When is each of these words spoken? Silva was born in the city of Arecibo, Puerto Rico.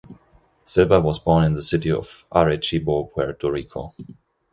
Silva 0.65 0.99
was 0.99 1.19
born 1.19 1.43
in 1.45 1.53
the 1.53 1.61
city 1.61 1.91
of 1.91 2.23
Arecibo, 2.31 3.11
Puerto 3.13 3.51
Rico. 3.51 3.93